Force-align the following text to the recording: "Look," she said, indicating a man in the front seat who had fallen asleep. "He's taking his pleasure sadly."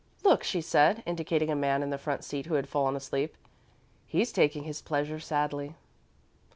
"Look," 0.23 0.43
she 0.43 0.61
said, 0.61 1.03
indicating 1.05 1.51
a 1.51 1.55
man 1.55 1.83
in 1.83 1.91
the 1.91 1.97
front 1.99 2.23
seat 2.23 2.47
who 2.47 2.55
had 2.55 2.67
fallen 2.67 2.95
asleep. 2.95 3.37
"He's 4.07 4.31
taking 4.31 4.63
his 4.63 4.81
pleasure 4.81 5.19
sadly." 5.19 5.75